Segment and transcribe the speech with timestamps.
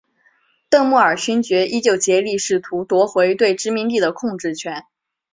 [0.67, 4.87] 邓莫尔勋爵依旧竭力试图夺回对殖民地的控制权。